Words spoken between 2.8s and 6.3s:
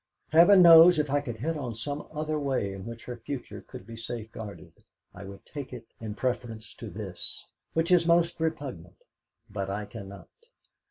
which her future could be safeguarded, I would take it in